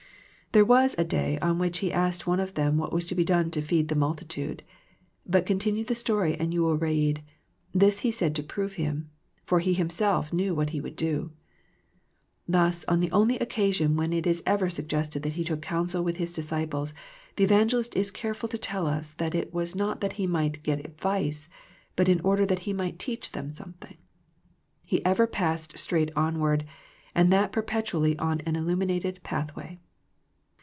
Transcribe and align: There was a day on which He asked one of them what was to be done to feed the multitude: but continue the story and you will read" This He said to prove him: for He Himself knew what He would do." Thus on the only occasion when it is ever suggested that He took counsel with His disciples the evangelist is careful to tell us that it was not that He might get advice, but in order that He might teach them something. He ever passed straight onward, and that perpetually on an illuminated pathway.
There 0.53 0.65
was 0.65 0.95
a 0.97 1.05
day 1.05 1.39
on 1.39 1.59
which 1.59 1.77
He 1.77 1.93
asked 1.93 2.27
one 2.27 2.41
of 2.41 2.55
them 2.55 2.75
what 2.77 2.91
was 2.91 3.05
to 3.05 3.15
be 3.15 3.23
done 3.23 3.51
to 3.51 3.61
feed 3.61 3.87
the 3.87 3.95
multitude: 3.95 4.63
but 5.25 5.45
continue 5.45 5.85
the 5.85 5.95
story 5.95 6.35
and 6.35 6.53
you 6.53 6.61
will 6.61 6.75
read" 6.75 7.23
This 7.83 7.99
He 8.01 8.11
said 8.11 8.35
to 8.35 8.43
prove 8.43 8.73
him: 8.73 9.09
for 9.45 9.61
He 9.61 9.73
Himself 9.73 10.33
knew 10.33 10.53
what 10.53 10.71
He 10.71 10.81
would 10.81 10.97
do." 10.97 11.31
Thus 12.49 12.83
on 12.89 12.99
the 12.99 13.09
only 13.13 13.39
occasion 13.39 13.95
when 13.95 14.11
it 14.11 14.27
is 14.27 14.43
ever 14.45 14.69
suggested 14.69 15.23
that 15.23 15.33
He 15.39 15.45
took 15.45 15.61
counsel 15.61 16.03
with 16.03 16.17
His 16.17 16.33
disciples 16.33 16.93
the 17.37 17.45
evangelist 17.45 17.95
is 17.95 18.11
careful 18.11 18.49
to 18.49 18.57
tell 18.57 18.87
us 18.87 19.13
that 19.13 19.33
it 19.33 19.53
was 19.53 19.73
not 19.73 20.01
that 20.01 20.13
He 20.19 20.27
might 20.27 20.63
get 20.63 20.81
advice, 20.83 21.47
but 21.95 22.09
in 22.09 22.19
order 22.19 22.45
that 22.45 22.59
He 22.67 22.73
might 22.73 22.99
teach 22.99 23.31
them 23.31 23.49
something. 23.49 23.95
He 24.83 25.05
ever 25.05 25.27
passed 25.27 25.79
straight 25.79 26.11
onward, 26.17 26.65
and 27.15 27.31
that 27.31 27.53
perpetually 27.53 28.19
on 28.19 28.41
an 28.41 28.57
illuminated 28.57 29.21
pathway. 29.23 29.79